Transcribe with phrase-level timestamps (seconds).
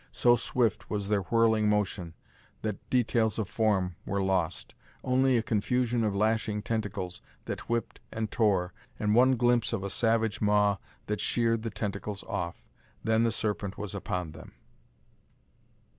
[0.11, 2.15] So swift was their whirling motion
[2.63, 8.31] that details of form were lost: only a confusion of lashing tentacles that whipped and
[8.31, 12.63] tore, and one glimpse of a savage maw that sheared the tentacles off.
[13.03, 14.53] Then the serpent was upon them.